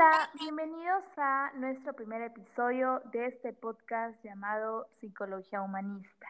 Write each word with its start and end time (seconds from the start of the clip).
Hola, 0.00 0.30
bienvenidos 0.40 1.04
a 1.18 1.52
nuestro 1.56 1.92
primer 1.92 2.22
episodio 2.22 3.02
de 3.12 3.26
este 3.26 3.52
podcast 3.52 4.16
llamado 4.24 4.88
Psicología 4.98 5.60
Humanista. 5.60 6.26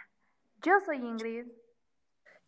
Yo 0.60 0.72
soy 0.84 0.96
Ingrid. 0.96 1.46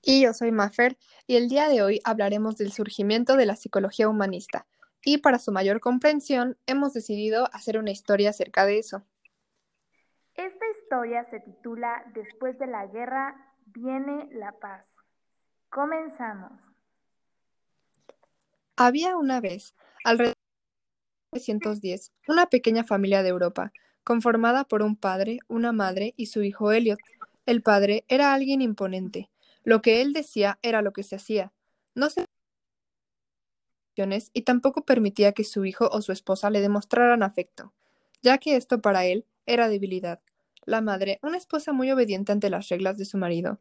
Y 0.03 0.25
yo 0.25 0.35
soy 0.35 0.51
Maffer, 0.51 0.97
y 1.29 1.37
el 1.37 1.49
día 1.49 1.69
de 1.69 1.81
hoy 1.81 2.01
hablaremos 2.03 2.57
del 2.57 2.73
surgimiento 2.73 3.37
de 3.37 3.47
la 3.47 3.55
psicología 3.55 4.09
humanista. 4.09 4.67
Y 5.05 5.19
para 5.19 5.39
su 5.39 5.53
mayor 5.53 5.79
comprensión, 5.79 6.59
hemos 6.67 6.93
decidido 6.93 7.49
hacer 7.53 7.79
una 7.79 7.93
historia 7.93 8.31
acerca 8.31 8.67
de 8.67 8.81
eso. 8.81 9.05
Esta 10.35 10.65
historia 10.81 11.25
se 11.31 11.39
titula 11.39 12.03
Después 12.15 12.59
de 12.59 12.67
la 12.67 12.89
guerra 12.89 13.55
viene 13.67 14.29
la 14.33 14.51
paz. 14.59 14.85
Comenzamos. 15.71 16.51
Había 18.75 19.17
una 19.17 19.41
vez, 19.41 19.77
alrededor 20.03 20.35
de 20.35 20.42
1910, 21.33 22.13
una 22.29 22.47
pequeña 22.47 22.85
familia 22.85 23.23
de 23.23 23.31
Europa, 23.31 23.73
conformada 24.05 24.65
por 24.65 24.83
un 24.83 24.97
padre, 24.97 25.39
una 25.49 25.73
madre 25.73 26.13
y 26.17 26.27
su 26.27 26.43
hijo 26.43 26.73
Elliot. 26.73 26.99
El 27.47 27.63
padre 27.63 28.05
era 28.09 28.35
alguien 28.35 28.61
imponente. 28.61 29.31
Lo 29.65 29.81
que 29.81 30.03
él 30.03 30.13
decía 30.13 30.59
era 30.63 30.83
lo 30.83 30.93
que 30.93 31.03
se 31.03 31.17
hacía. 31.17 31.53
No 31.95 32.11
se 32.11 32.27
y 34.33 34.43
tampoco 34.43 34.85
permitía 34.85 35.33
que 35.33 35.45
su 35.45 35.65
hijo 35.67 35.89
o 35.93 36.01
su 36.01 36.13
esposa 36.13 36.51
le 36.51 36.61
demostraran 36.61 37.23
afecto, 37.23 37.75
ya 38.23 38.39
que 38.39 38.57
esto 38.57 38.81
para 38.81 39.05
él 39.05 39.27
era 39.45 39.69
debilidad. 39.69 40.21
La 40.65 40.81
madre, 40.81 41.19
una 41.23 41.37
esposa 41.37 41.73
muy 41.73 41.91
obediente 41.91 42.33
ante 42.33 42.49
las 42.49 42.69
reglas 42.69 42.97
de 42.97 43.05
su 43.05 43.19
marido, 43.19 43.61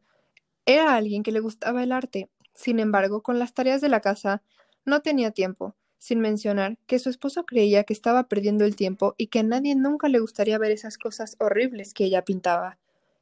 era 0.64 0.96
alguien 0.96 1.22
que 1.22 1.32
le 1.32 1.40
gustaba 1.40 1.82
el 1.82 1.92
arte. 1.92 2.30
Sin 2.54 2.80
embargo, 2.80 3.22
con 3.22 3.38
las 3.38 3.52
tareas 3.52 3.82
de 3.82 3.90
la 3.90 4.00
casa 4.00 4.42
no 4.86 5.02
tenía 5.02 5.32
tiempo, 5.32 5.76
sin 6.02 6.18
mencionar 6.18 6.78
que 6.88 6.98
su 6.98 7.10
esposo 7.10 7.46
creía 7.46 7.84
que 7.84 7.92
estaba 7.92 8.24
perdiendo 8.24 8.64
el 8.64 8.74
tiempo 8.74 9.14
y 9.18 9.28
que 9.28 9.38
a 9.38 9.44
nadie 9.44 9.76
nunca 9.76 10.08
le 10.08 10.18
gustaría 10.18 10.58
ver 10.58 10.72
esas 10.72 10.98
cosas 10.98 11.36
horribles 11.38 11.94
que 11.94 12.02
ella 12.02 12.24
pintaba. 12.24 12.76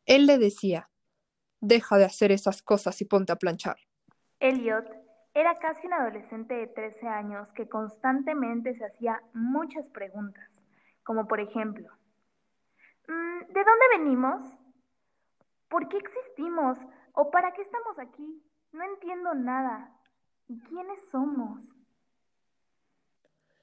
Él 0.07 0.25
le 0.25 0.39
decía 0.39 0.89
Deja 1.61 1.99
de 1.99 2.07
hacer 2.07 2.33
esas 2.33 2.63
cosas 2.63 2.99
y 3.03 3.05
ponte 3.05 3.33
a 3.33 3.37
planchar. 3.37 3.77
Elliot 4.39 4.87
era 5.35 5.57
casi 5.57 5.89
un 5.89 5.93
adolescente 5.93 6.55
de 6.55 6.69
13 6.69 7.07
años 7.07 7.53
que 7.53 7.69
constantemente 7.69 8.75
se 8.75 8.87
hacía 8.87 9.21
muchas 9.35 9.87
preguntas, 9.89 10.49
como 11.05 11.29
por 11.29 11.39
ejemplo, 11.39 11.87
mm, 13.09 13.41
¿de 13.53 13.63
dónde 13.63 13.99
venimos? 13.99 14.41
¿Por 15.69 15.87
qué 15.91 15.99
existimos? 15.99 16.79
¿O 17.13 17.31
para 17.31 17.53
qué 17.53 17.61
estamos 17.61 17.99
aquí? 17.99 18.43
No 18.73 18.85
entiendo 18.85 19.35
nada. 19.35 19.93
¿Y 20.49 20.59
quiénes 20.61 20.99
somos? 21.13 21.61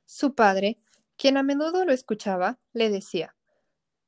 Su 0.10 0.36
padre, 0.36 0.78
quien 1.18 1.36
a 1.36 1.44
menudo 1.44 1.84
lo 1.84 1.92
escuchaba, 1.92 2.60
le 2.72 2.90
decía 2.90 3.36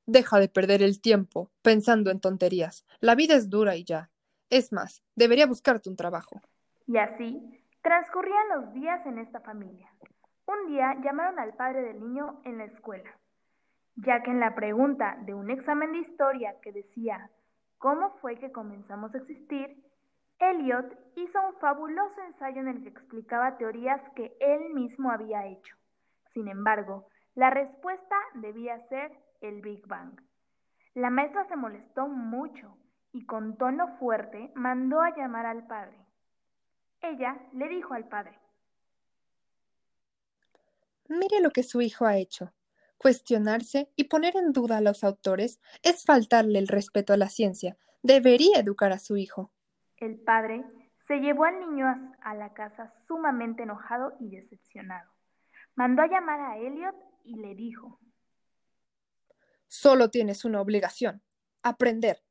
Deja 0.06 0.40
de 0.40 0.48
perder 0.48 0.82
el 0.82 1.02
tiempo 1.02 1.52
pensando 1.62 2.10
en 2.10 2.22
tonterías. 2.22 2.86
La 3.02 3.16
vida 3.16 3.36
es 3.36 3.50
dura 3.50 3.76
y 3.76 3.84
ya. 3.84 4.10
Es 4.50 4.72
más, 4.72 5.04
debería 5.16 5.46
buscarte 5.46 5.90
un 5.90 5.98
trabajo. 5.98 6.40
Y 6.88 6.96
así 6.98 7.42
transcurrían 7.82 8.48
los 8.56 8.74
días 8.74 9.06
en 9.06 9.20
esta 9.20 9.42
familia. 9.42 9.92
Un 10.46 10.72
día 10.72 10.96
llamaron 11.04 11.38
al 11.38 11.54
padre 11.56 11.82
del 11.82 12.00
niño 12.00 12.40
en 12.46 12.60
la 12.60 12.64
escuela, 12.64 13.12
ya 13.98 14.24
que 14.24 14.32
en 14.32 14.40
la 14.40 14.56
pregunta 14.56 15.18
de 15.26 15.34
un 15.34 15.50
examen 15.50 15.92
de 15.92 16.00
historia 16.00 16.56
que 16.62 16.72
decía 16.72 17.30
¿Cómo 17.78 18.16
fue 18.22 18.40
que 18.40 18.54
comenzamos 18.54 19.14
a 19.14 19.18
existir? 19.18 19.84
Eliot 20.40 20.98
hizo 21.18 21.40
un 21.46 21.56
fabuloso 21.60 22.22
ensayo 22.26 22.62
en 22.62 22.70
el 22.70 22.84
que 22.84 22.90
explicaba 22.90 23.58
teorías 23.58 24.02
que 24.16 24.38
él 24.40 24.74
mismo 24.74 25.12
había 25.12 25.46
hecho. 25.46 25.76
Sin 26.40 26.48
embargo, 26.48 27.10
la 27.36 27.50
respuesta 27.50 28.16
debía 28.36 28.80
ser 28.88 29.12
el 29.42 29.60
Big 29.62 29.86
Bang. 29.88 30.22
La 30.94 31.10
maestra 31.10 31.46
se 31.50 31.58
molestó 31.58 32.08
mucho 32.08 32.78
y 33.12 33.26
con 33.26 33.58
tono 33.58 33.98
fuerte 33.98 34.50
mandó 34.56 35.02
a 35.02 35.14
llamar 35.18 35.46
al 35.46 35.68
padre. 35.68 35.98
Ella 37.02 37.38
le 37.52 37.68
dijo 37.68 37.94
al 37.94 38.08
padre, 38.08 38.40
Mire 41.10 41.42
lo 41.42 41.50
que 41.50 41.64
su 41.64 41.82
hijo 41.82 42.06
ha 42.06 42.16
hecho. 42.16 42.54
Cuestionarse 42.98 43.92
y 43.98 44.06
poner 44.06 44.38
en 44.38 44.54
duda 44.54 44.78
a 44.78 44.82
los 44.82 45.04
autores 45.04 45.60
es 45.84 46.06
faltarle 46.06 46.58
el 46.58 46.70
respeto 46.70 47.12
a 47.12 47.18
la 47.18 47.28
ciencia. 47.28 47.76
Debería 48.02 48.62
educar 48.62 48.94
a 48.94 49.00
su 49.00 49.18
hijo. 49.18 49.52
El 49.98 50.18
padre 50.22 50.64
se 51.06 51.18
llevó 51.18 51.44
al 51.44 51.60
niño 51.60 52.14
a 52.22 52.34
la 52.34 52.54
casa 52.54 52.94
sumamente 53.06 53.64
enojado 53.64 54.14
y 54.22 54.30
decepcionado. 54.30 55.19
Mandó 55.80 56.02
a 56.02 56.08
llamar 56.08 56.42
a 56.42 56.58
Elliot 56.58 56.94
y 57.24 57.36
le 57.36 57.56
dijo, 57.56 58.02
Solo 59.70 60.10
tienes 60.10 60.44
una 60.44 60.60
obligación, 60.60 61.22
aprender. 61.64 62.22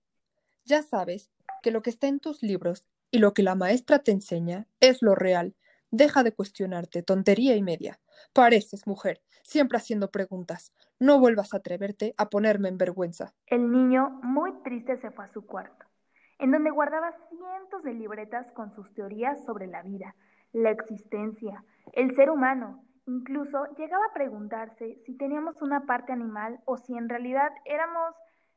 Ya 0.67 0.83
sabes 0.83 1.31
que 1.63 1.71
lo 1.71 1.81
que 1.81 1.89
está 1.89 2.09
en 2.09 2.21
tus 2.21 2.43
libros 2.43 2.91
y 3.11 3.21
lo 3.21 3.33
que 3.33 3.43
la 3.43 3.55
maestra 3.55 4.01
te 4.01 4.13
enseña 4.13 4.67
es 4.81 5.01
lo 5.01 5.15
real. 5.15 5.57
Deja 5.91 6.25
de 6.25 6.33
cuestionarte, 6.33 7.03
tontería 7.03 7.57
y 7.57 7.63
media. 7.63 7.99
Pareces 8.35 8.87
mujer, 8.87 9.23
siempre 9.45 9.79
haciendo 9.79 10.11
preguntas. 10.11 10.75
No 10.99 11.19
vuelvas 11.19 11.55
a 11.55 11.57
atreverte 11.57 12.15
a 12.19 12.29
ponerme 12.29 12.69
en 12.69 12.77
vergüenza. 12.77 13.33
El 13.47 13.73
niño, 13.73 14.11
muy 14.23 14.53
triste, 14.63 14.99
se 14.99 15.11
fue 15.11 15.25
a 15.25 15.29
su 15.29 15.47
cuarto, 15.47 15.87
en 16.39 16.51
donde 16.51 16.69
guardaba 16.69 17.17
cientos 17.31 17.83
de 17.83 17.95
libretas 17.95 18.53
con 18.53 18.75
sus 18.75 18.93
teorías 18.93 19.43
sobre 19.47 19.69
la 19.69 19.81
vida, 19.81 20.15
la 20.53 20.71
existencia, 20.71 21.65
el 21.95 22.15
ser 22.15 22.29
humano. 22.29 22.85
Incluso 23.09 23.65
llegaba 23.79 24.05
a 24.05 24.13
preguntarse 24.13 25.01
si 25.07 25.17
teníamos 25.17 25.63
una 25.63 25.87
parte 25.87 26.13
animal 26.13 26.61
o 26.67 26.77
si 26.77 26.93
en 26.93 27.09
realidad 27.09 27.51
éramos 27.65 28.15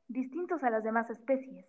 distintos 0.09 0.61
a 0.63 0.69
las 0.69 0.83
demás 0.83 1.09
especies. 1.09 1.65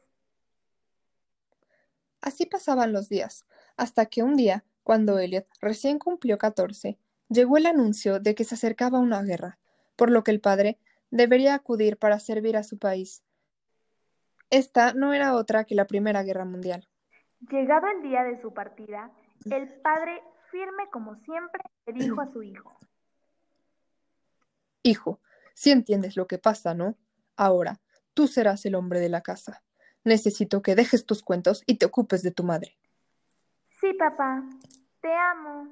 Así 2.20 2.44
pasaban 2.44 2.92
los 2.92 3.08
días, 3.08 3.46
hasta 3.76 4.06
que 4.06 4.24
un 4.24 4.34
día, 4.34 4.64
cuando 4.82 5.20
Elliot 5.20 5.46
recién 5.60 6.00
cumplió 6.00 6.38
catorce, 6.38 6.98
llegó 7.28 7.56
el 7.56 7.66
anuncio 7.66 8.18
de 8.18 8.34
que 8.34 8.42
se 8.42 8.56
acercaba 8.56 8.98
una 8.98 9.22
guerra, 9.22 9.60
por 9.94 10.10
lo 10.10 10.24
que 10.24 10.32
el 10.32 10.40
padre 10.40 10.80
debería 11.12 11.54
acudir 11.54 11.98
para 11.98 12.18
servir 12.18 12.56
a 12.56 12.64
su 12.64 12.78
país. 12.78 13.22
Esta 14.50 14.92
no 14.92 15.14
era 15.14 15.36
otra 15.36 15.62
que 15.62 15.76
la 15.76 15.86
Primera 15.86 16.24
Guerra 16.24 16.44
Mundial. 16.44 16.88
Llegado 17.50 17.86
el 17.88 18.02
día 18.02 18.22
de 18.24 18.40
su 18.40 18.52
partida, 18.54 19.10
el 19.50 19.68
padre, 19.80 20.22
firme 20.50 20.88
como 20.90 21.16
siempre, 21.16 21.62
le 21.86 21.92
dijo 21.92 22.20
a 22.20 22.32
su 22.32 22.42
hijo. 22.42 22.76
Hijo, 24.82 25.20
si 25.54 25.70
entiendes 25.70 26.16
lo 26.16 26.26
que 26.26 26.38
pasa, 26.38 26.74
¿no? 26.74 26.96
Ahora, 27.36 27.80
tú 28.14 28.26
serás 28.26 28.64
el 28.66 28.74
hombre 28.74 29.00
de 29.00 29.08
la 29.08 29.22
casa. 29.22 29.62
Necesito 30.04 30.62
que 30.62 30.74
dejes 30.74 31.06
tus 31.06 31.22
cuentos 31.22 31.62
y 31.66 31.78
te 31.78 31.86
ocupes 31.86 32.22
de 32.22 32.32
tu 32.32 32.44
madre. 32.44 32.76
Sí, 33.80 33.92
papá. 33.94 34.42
Te 35.00 35.12
amo. 35.12 35.68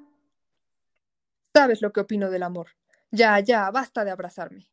Sabes 1.53 1.81
lo 1.81 1.91
que 1.91 2.01
opino 2.01 2.29
del 2.29 2.43
amor. 2.43 2.67
Ya, 3.11 3.39
ya, 3.39 3.69
basta 3.71 4.05
de 4.05 4.11
abrazarme. 4.11 4.67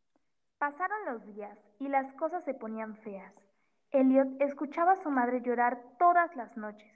Pasaron 0.59 0.99
los 1.07 1.27
días 1.35 1.59
y 1.81 1.89
las 1.89 2.13
cosas 2.15 2.45
se 2.45 2.55
ponían 2.55 2.97
feas. 2.97 3.33
Elliot 3.91 4.41
escuchaba 4.41 4.93
a 4.93 5.03
su 5.03 5.11
madre 5.11 5.41
llorar 5.41 5.83
todas 5.99 6.35
las 6.37 6.57
noches. 6.57 6.93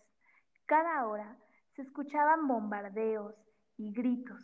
Cada 0.67 1.07
hora 1.07 1.39
se 1.75 1.83
escuchaban 1.83 2.47
bombardeos 2.47 3.35
y 3.77 3.93
gritos. 3.93 4.43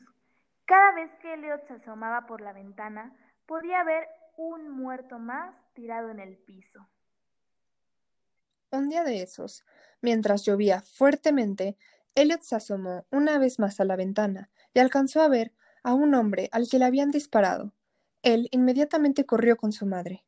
Cada 0.64 0.92
vez 0.92 1.10
que 1.20 1.34
Elliot 1.34 1.66
se 1.66 1.74
asomaba 1.74 2.26
por 2.26 2.40
la 2.40 2.52
ventana, 2.52 3.14
podía 3.46 3.84
ver 3.84 4.08
un 4.36 4.70
muerto 4.70 5.18
más 5.18 5.54
tirado 5.74 6.10
en 6.10 6.20
el 6.20 6.36
piso. 6.38 6.88
Un 8.70 8.88
día 8.88 9.02
de 9.04 9.22
esos, 9.22 9.64
mientras 10.00 10.44
llovía 10.44 10.82
fuertemente, 10.82 11.76
Elliot 12.14 12.42
se 12.42 12.56
asomó 12.56 13.06
una 13.10 13.38
vez 13.38 13.58
más 13.58 13.80
a 13.80 13.84
la 13.84 13.96
ventana 13.96 14.50
y 14.74 14.80
alcanzó 14.80 15.22
a 15.22 15.28
ver 15.28 15.54
a 15.82 15.94
un 15.94 16.14
hombre 16.14 16.48
al 16.52 16.68
que 16.68 16.78
le 16.78 16.84
habían 16.84 17.10
disparado. 17.10 17.72
Él 18.22 18.48
inmediatamente 18.52 19.24
corrió 19.24 19.56
con 19.56 19.72
su 19.72 19.86
madre. 19.86 20.24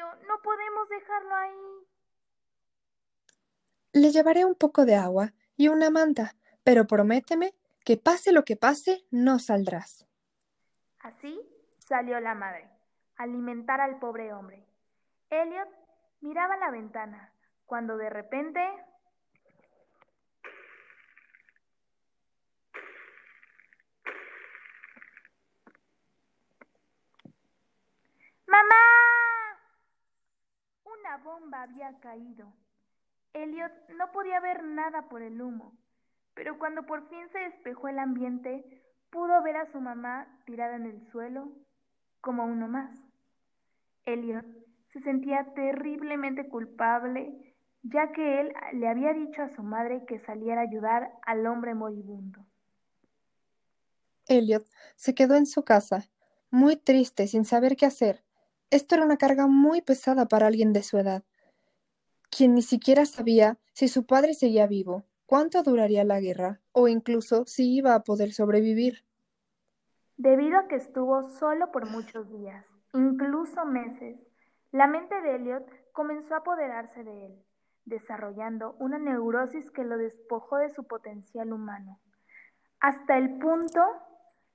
No 0.00 0.42
podemos 0.42 0.88
dejarlo 0.88 1.34
ahí. 1.34 1.86
Le 3.92 4.10
llevaré 4.10 4.44
un 4.44 4.54
poco 4.54 4.84
de 4.84 4.96
agua 4.96 5.32
y 5.56 5.68
una 5.68 5.90
manta, 5.90 6.36
pero 6.64 6.86
prométeme 6.86 7.54
que 7.84 7.96
pase 7.96 8.32
lo 8.32 8.44
que 8.44 8.56
pase, 8.56 9.04
no 9.10 9.38
saldrás. 9.38 10.06
Así 11.00 11.40
salió 11.78 12.20
la 12.20 12.34
madre 12.34 12.70
alimentar 13.20 13.82
al 13.82 13.98
pobre 13.98 14.32
hombre. 14.32 14.64
Elliot 15.28 15.68
miraba 16.22 16.56
la 16.56 16.70
ventana, 16.70 17.34
cuando 17.66 17.98
de 17.98 18.08
repente... 18.08 18.60
¡Mamá! 28.46 28.74
Una 30.84 31.08
bomba 31.22 31.62
había 31.62 31.98
caído. 32.00 32.52
Elliot 33.32 33.72
no 33.96 34.10
podía 34.12 34.40
ver 34.40 34.64
nada 34.64 35.08
por 35.08 35.22
el 35.22 35.40
humo. 35.40 35.76
pero 36.34 36.58
cuando 36.58 36.84
por 36.84 37.08
fin 37.08 37.28
se 37.32 37.38
despejó 37.38 37.88
el 37.88 37.98
ambiente, 37.98 38.64
pudo 39.10 39.42
ver 39.42 39.56
a 39.56 39.70
su 39.72 39.80
mamá 39.80 40.26
tirada 40.46 40.76
en 40.76 40.86
el 40.86 41.06
suelo 41.10 41.52
como 42.20 42.44
uno 42.44 42.66
más. 42.68 42.98
Elliot 44.04 44.46
se 44.92 45.00
sentía 45.00 45.52
terriblemente 45.54 46.48
culpable, 46.48 47.54
ya 47.82 48.12
que 48.12 48.40
él 48.40 48.52
le 48.74 48.88
había 48.88 49.12
dicho 49.12 49.42
a 49.42 49.48
su 49.50 49.62
madre 49.62 50.04
que 50.06 50.20
saliera 50.20 50.60
a 50.60 50.64
ayudar 50.64 51.12
al 51.22 51.46
hombre 51.46 51.74
moribundo. 51.74 52.46
Elliot 54.26 54.66
se 54.96 55.14
quedó 55.14 55.34
en 55.34 55.46
su 55.46 55.64
casa, 55.64 56.08
muy 56.50 56.76
triste, 56.76 57.26
sin 57.26 57.44
saber 57.44 57.76
qué 57.76 57.86
hacer. 57.86 58.22
Esto 58.70 58.94
era 58.94 59.04
una 59.04 59.16
carga 59.16 59.48
muy 59.48 59.82
pesada 59.82 60.26
para 60.26 60.46
alguien 60.46 60.72
de 60.72 60.84
su 60.84 60.96
edad, 60.96 61.24
quien 62.30 62.54
ni 62.54 62.62
siquiera 62.62 63.04
sabía 63.04 63.58
si 63.72 63.88
su 63.88 64.06
padre 64.06 64.32
seguía 64.32 64.68
vivo, 64.68 65.04
cuánto 65.26 65.64
duraría 65.64 66.04
la 66.04 66.20
guerra, 66.20 66.60
o 66.70 66.86
incluso 66.86 67.44
si 67.46 67.74
iba 67.74 67.96
a 67.96 68.04
poder 68.04 68.32
sobrevivir. 68.32 69.04
Debido 70.16 70.56
a 70.56 70.68
que 70.68 70.76
estuvo 70.76 71.30
solo 71.30 71.72
por 71.72 71.90
muchos 71.90 72.30
días, 72.30 72.64
incluso 72.94 73.64
meses, 73.64 74.16
la 74.70 74.86
mente 74.86 75.20
de 75.20 75.34
Elliot 75.34 75.66
comenzó 75.92 76.34
a 76.34 76.38
apoderarse 76.38 77.02
de 77.02 77.26
él, 77.26 77.42
desarrollando 77.86 78.76
una 78.78 78.98
neurosis 78.98 79.68
que 79.72 79.82
lo 79.82 79.98
despojó 79.98 80.58
de 80.58 80.70
su 80.70 80.84
potencial 80.84 81.52
humano, 81.52 81.98
hasta 82.78 83.18
el 83.18 83.38
punto 83.38 83.80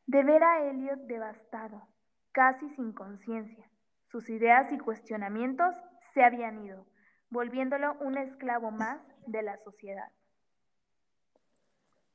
de 0.07 0.23
ver 0.23 0.41
a 0.41 0.69
Elliot 0.69 1.01
devastado, 1.01 1.85
casi 2.31 2.69
sin 2.75 2.93
conciencia. 2.93 3.69
Sus 4.15 4.29
ideas 4.29 4.71
y 4.71 4.77
cuestionamientos 4.77 5.75
se 6.13 6.23
habían 6.23 6.63
ido, 6.63 6.87
volviéndolo 7.29 7.97
un 7.99 8.17
esclavo 8.17 8.71
más 8.71 9.01
de 9.27 9.43
la 9.43 9.57
sociedad. 9.61 10.07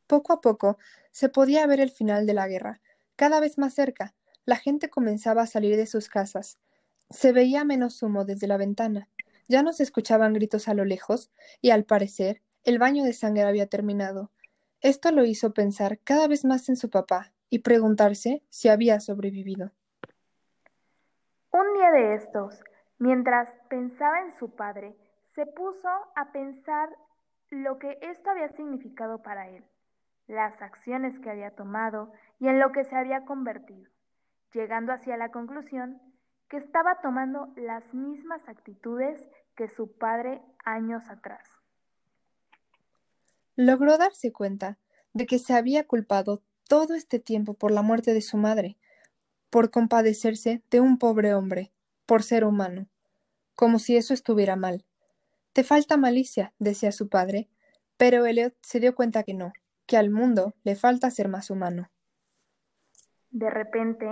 Poco 0.06 0.32
a 0.32 0.41
poco 0.41 0.79
se 1.11 1.29
podía 1.29 1.67
ver 1.67 1.79
el 1.79 1.91
final 1.91 2.25
de 2.25 2.32
la 2.32 2.49
guerra, 2.49 2.81
cada 3.17 3.38
vez 3.38 3.58
más 3.58 3.75
cerca. 3.75 4.14
La 4.47 4.56
gente 4.56 4.88
comenzaba 4.88 5.43
a 5.43 5.47
salir 5.47 5.76
de 5.76 5.85
sus 5.85 6.08
casas. 6.08 6.58
Se 7.11 7.32
veía 7.32 7.67
menos 7.67 8.03
humo 8.03 8.25
desde 8.25 8.46
la 8.46 8.56
ventana. 8.56 9.11
Ya 9.46 9.62
no 9.62 9.75
se 9.75 9.82
escuchaban 9.82 10.32
gritos 10.32 10.69
a 10.69 10.73
lo 10.73 10.87
lejos, 10.87 11.31
y 11.61 11.69
al 11.69 11.85
parecer 11.85 12.41
el 12.64 12.79
baño 12.79 13.05
de 13.05 13.12
sangre 13.12 13.43
había 13.43 13.67
terminado. 13.67 14.31
Esto 14.81 15.11
lo 15.11 15.26
hizo 15.26 15.53
pensar 15.53 15.99
cada 15.99 16.29
vez 16.29 16.46
más 16.46 16.70
en 16.70 16.76
su 16.76 16.88
papá 16.88 17.35
y 17.50 17.58
preguntarse 17.58 18.43
si 18.49 18.69
había 18.70 19.00
sobrevivido. 19.00 19.73
Un 21.61 21.75
día 21.75 21.91
de 21.91 22.15
estos, 22.15 22.59
mientras 22.99 23.51
pensaba 23.69 24.23
en 24.23 24.33
su 24.39 24.55
padre, 24.55 24.97
se 25.35 25.45
puso 25.45 25.91
a 26.17 26.33
pensar 26.33 26.89
lo 27.51 27.79
que 27.79 27.99
esto 28.01 28.31
había 28.31 28.49
significado 28.49 29.21
para 29.23 29.47
él, 29.51 29.62
las 30.27 30.62
acciones 30.62 31.19
que 31.19 31.29
había 31.29 31.51
tomado 31.51 32.12
y 32.39 32.49
en 32.49 32.61
lo 32.61 32.73
que 32.73 32.85
se 32.85 32.97
había 32.97 33.27
convertido, 33.27 33.91
llegando 34.55 34.95
hacia 34.95 35.19
la 35.19 35.33
conclusión 35.33 36.01
que 36.49 36.57
estaba 36.57 37.03
tomando 37.03 37.53
las 37.57 37.93
mismas 37.93 38.41
actitudes 38.49 39.23
que 39.55 39.69
su 39.69 39.93
padre 39.99 40.41
años 40.65 41.11
atrás. 41.11 41.47
Logró 43.55 43.99
darse 43.99 44.33
cuenta 44.33 44.79
de 45.13 45.27
que 45.27 45.39
se 45.39 45.53
había 45.53 45.87
culpado 45.87 46.41
todo 46.71 46.95
este 46.95 47.19
tiempo 47.19 47.53
por 47.53 47.71
la 47.71 47.83
muerte 47.83 48.15
de 48.15 48.23
su 48.23 48.39
madre, 48.39 48.79
por 49.50 49.70
compadecerse 49.70 50.62
de 50.70 50.81
un 50.81 50.99
pobre 50.99 51.35
hombre, 51.35 51.73
por 52.06 52.23
ser 52.23 52.44
humano, 52.44 52.87
como 53.55 53.79
si 53.79 53.97
eso 53.97 54.14
estuviera 54.14 54.56
mal. 54.56 54.85
Te 55.52 55.64
falta 55.64 55.97
malicia, 55.97 56.52
decía 56.58 56.93
su 56.93 57.08
padre, 57.08 57.49
pero 57.97 58.25
Elliot 58.25 58.55
se 58.62 58.81
dio 58.81 58.94
cuenta 58.94 59.25
que 59.25 59.35
no, 59.35 59.52
que 59.87 59.97
al 59.97 60.11
mundo 60.11 60.55
le 60.62 60.76
falta 60.76 61.11
ser 61.11 61.29
más 61.29 61.50
humano. 61.50 61.91
De 63.31 63.50
repente, 63.50 64.06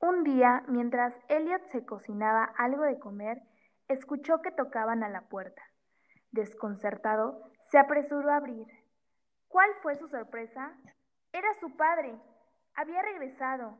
un 0.00 0.24
día, 0.24 0.64
mientras 0.68 1.14
Elliot 1.28 1.62
se 1.70 1.84
cocinaba 1.84 2.44
algo 2.58 2.82
de 2.82 2.98
comer, 2.98 3.40
escuchó 3.88 4.42
que 4.42 4.50
tocaban 4.50 5.02
a 5.02 5.08
la 5.08 5.22
puerta. 5.22 5.62
Desconcertado, 6.32 7.50
se 7.70 7.78
apresuró 7.78 8.30
a 8.30 8.36
abrir. 8.36 8.66
¿Cuál 9.48 9.68
fue 9.82 9.96
su 9.96 10.08
sorpresa 10.08 10.76
era 11.32 11.48
su 11.60 11.74
padre. 11.76 12.14
Había 12.74 13.00
regresado. 13.02 13.78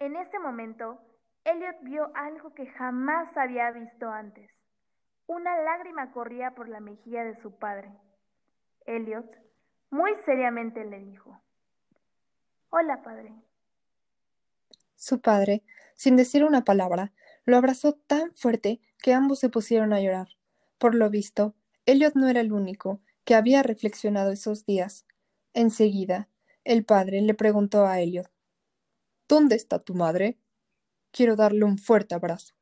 En 0.00 0.16
ese 0.16 0.38
momento, 0.38 0.98
Elliot 1.44 1.76
vio 1.82 2.10
algo 2.14 2.54
que 2.54 2.66
jamás 2.66 3.36
había 3.36 3.70
visto 3.70 4.08
antes. 4.08 4.50
Una 5.26 5.60
lágrima 5.62 6.10
corría 6.10 6.54
por 6.54 6.70
la 6.70 6.80
mejilla 6.80 7.22
de 7.22 7.38
su 7.42 7.58
padre. 7.58 7.92
Elliot 8.86 9.26
muy 9.90 10.12
seriamente 10.24 10.86
le 10.86 11.00
dijo, 11.00 11.42
Hola, 12.70 13.02
padre. 13.02 13.34
Su 14.96 15.20
padre, 15.20 15.62
sin 15.94 16.16
decir 16.16 16.44
una 16.44 16.64
palabra, 16.64 17.12
lo 17.44 17.58
abrazó 17.58 17.92
tan 17.92 18.34
fuerte 18.34 18.80
que 19.02 19.12
ambos 19.12 19.38
se 19.38 19.50
pusieron 19.50 19.92
a 19.92 20.00
llorar. 20.00 20.28
Por 20.78 20.94
lo 20.94 21.10
visto, 21.10 21.54
Elliot 21.84 22.14
no 22.14 22.28
era 22.28 22.40
el 22.40 22.52
único 22.52 23.00
que 23.24 23.34
había 23.34 23.62
reflexionado 23.62 24.32
esos 24.32 24.64
días. 24.64 25.04
Enseguida, 25.52 26.28
el 26.64 26.86
padre 26.86 27.20
le 27.20 27.34
preguntó 27.34 27.86
a 27.86 28.00
Elliot, 28.00 28.30
¿Dónde 29.30 29.54
está 29.54 29.78
tu 29.78 29.94
madre? 29.94 30.40
Quiero 31.12 31.36
darle 31.36 31.64
un 31.64 31.78
fuerte 31.78 32.16
abrazo. 32.16 32.52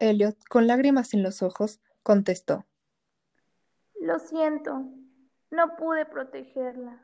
Elliot, 0.00 0.36
con 0.50 0.66
lágrimas 0.66 1.14
en 1.14 1.22
los 1.22 1.42
ojos, 1.42 1.80
contestó. 2.02 2.66
Lo 3.98 4.18
siento, 4.18 4.84
no 5.50 5.76
pude 5.76 6.04
protegerla. 6.04 7.02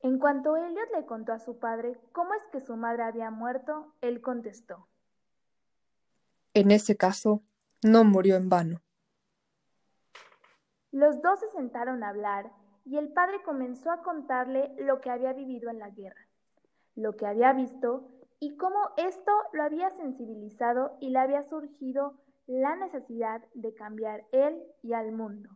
En 0.00 0.18
cuanto 0.18 0.56
Elliot 0.56 0.90
le 0.96 1.06
contó 1.06 1.32
a 1.32 1.38
su 1.38 1.60
padre 1.60 1.96
cómo 2.10 2.34
es 2.34 2.42
que 2.50 2.60
su 2.60 2.76
madre 2.76 3.04
había 3.04 3.30
muerto, 3.30 3.94
él 4.00 4.20
contestó. 4.20 4.88
En 6.54 6.72
ese 6.72 6.96
caso, 6.96 7.44
no 7.84 8.02
murió 8.02 8.34
en 8.34 8.48
vano. 8.48 8.82
Los 10.90 11.22
dos 11.22 11.38
se 11.38 11.48
sentaron 11.52 12.02
a 12.02 12.08
hablar 12.08 12.50
y 12.84 12.96
el 12.96 13.12
padre 13.12 13.44
comenzó 13.44 13.92
a 13.92 14.02
contarle 14.02 14.74
lo 14.80 15.00
que 15.00 15.10
había 15.10 15.32
vivido 15.32 15.70
en 15.70 15.78
la 15.78 15.90
guerra, 15.90 16.23
lo 16.96 17.16
que 17.16 17.26
había 17.26 17.52
visto 17.52 18.08
y 18.40 18.56
cómo 18.56 18.90
esto 18.96 19.32
lo 19.52 19.62
había 19.62 19.90
sensibilizado 19.90 20.96
y 21.00 21.10
le 21.10 21.18
había 21.18 21.44
surgido 21.44 22.14
la 22.46 22.76
necesidad 22.76 23.42
de 23.54 23.74
cambiar 23.74 24.24
él 24.32 24.62
y 24.82 24.92
al 24.92 25.12
mundo. 25.12 25.50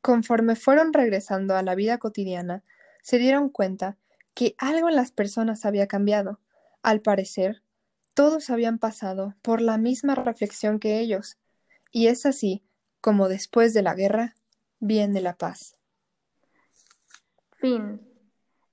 Conforme 0.00 0.56
fueron 0.56 0.92
regresando 0.92 1.54
a 1.54 1.62
la 1.62 1.74
vida 1.74 1.98
cotidiana, 1.98 2.62
se 3.02 3.18
dieron 3.18 3.50
cuenta 3.50 3.96
que 4.34 4.54
algo 4.58 4.88
en 4.88 4.96
las 4.96 5.12
personas 5.12 5.64
había 5.64 5.86
cambiado. 5.86 6.40
Al 6.82 7.00
parecer, 7.00 7.62
todos 8.14 8.50
habían 8.50 8.78
pasado 8.78 9.34
por 9.42 9.60
la 9.60 9.78
misma 9.78 10.14
reflexión 10.14 10.78
que 10.78 10.98
ellos, 10.98 11.38
y 11.90 12.08
es 12.08 12.26
así 12.26 12.64
como 13.00 13.28
después 13.28 13.74
de 13.74 13.82
la 13.82 13.94
guerra 13.94 14.34
bien 14.80 15.12
de 15.12 15.20
la 15.20 15.36
paz. 15.36 15.76
Fin. 17.58 18.11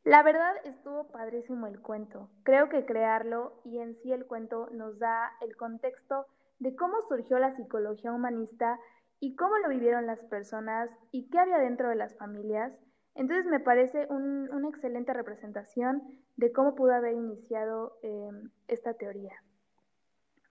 La 0.03 0.23
verdad 0.23 0.53
estuvo 0.63 1.07
padrísimo 1.09 1.67
el 1.67 1.81
cuento. 1.81 2.29
Creo 2.43 2.69
que 2.69 2.85
crearlo 2.85 3.61
y 3.65 3.79
en 3.79 3.95
sí 4.01 4.11
el 4.11 4.25
cuento 4.25 4.69
nos 4.71 4.97
da 4.97 5.31
el 5.41 5.55
contexto 5.55 6.25
de 6.59 6.75
cómo 6.75 7.01
surgió 7.07 7.37
la 7.39 7.55
psicología 7.55 8.11
humanista 8.11 8.79
y 9.19 9.35
cómo 9.35 9.57
lo 9.57 9.69
vivieron 9.69 10.05
las 10.05 10.19
personas 10.25 10.89
y 11.11 11.29
qué 11.29 11.39
había 11.39 11.57
dentro 11.57 11.89
de 11.89 11.95
las 11.95 12.15
familias. 12.17 12.71
Entonces 13.15 13.45
me 13.45 13.59
parece 13.59 14.07
una 14.09 14.69
excelente 14.69 15.13
representación 15.13 16.03
de 16.37 16.53
cómo 16.53 16.75
pudo 16.75 16.93
haber 16.93 17.13
iniciado 17.13 17.97
em, 18.01 18.49
esta 18.69 18.93
teoría. 18.93 19.33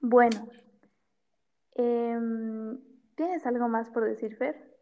Bueno, 0.00 0.48
em, 1.72 2.78
¿tienes 3.16 3.46
algo 3.46 3.68
más 3.68 3.88
por 3.90 4.04
decir, 4.04 4.36
Fer? 4.36 4.76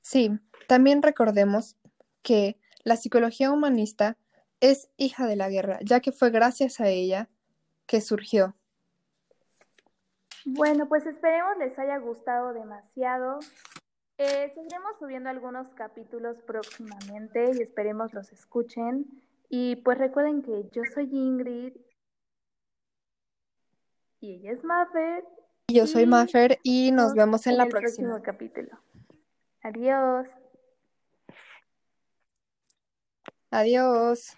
Sí, 0.00 0.38
también 0.68 1.02
recordemos 1.02 1.76
que 2.22 2.61
la 2.84 2.96
psicología 2.96 3.50
humanista 3.50 4.16
es 4.60 4.88
hija 4.96 5.26
de 5.26 5.36
la 5.36 5.48
guerra, 5.48 5.78
ya 5.82 6.00
que 6.00 6.12
fue 6.12 6.30
gracias 6.30 6.80
a 6.80 6.88
ella 6.88 7.28
que 7.86 8.00
surgió. 8.00 8.54
Bueno, 10.44 10.88
pues 10.88 11.06
esperemos 11.06 11.56
les 11.58 11.78
haya 11.78 11.98
gustado 11.98 12.52
demasiado. 12.52 13.38
Eh, 14.18 14.52
seguiremos 14.54 14.98
subiendo 14.98 15.30
algunos 15.30 15.68
capítulos 15.74 16.36
próximamente 16.46 17.52
y 17.54 17.62
esperemos 17.62 18.12
los 18.12 18.32
escuchen. 18.32 19.06
Y 19.48 19.76
pues 19.76 19.98
recuerden 19.98 20.42
que 20.42 20.68
yo 20.72 20.82
soy 20.94 21.08
Ingrid 21.12 21.74
y 24.20 24.34
ella 24.34 24.52
es 24.52 24.64
Maffer. 24.64 25.24
Yo 25.68 25.86
soy 25.86 26.06
Maffer 26.06 26.58
y 26.62 26.92
nos 26.92 27.14
vemos 27.14 27.46
en, 27.46 27.56
la 27.56 27.64
el 27.64 27.70
próxima. 27.70 28.08
próximo 28.10 28.22
capítulo. 28.22 28.78
Adiós. 29.62 30.28
Adiós. 33.52 34.34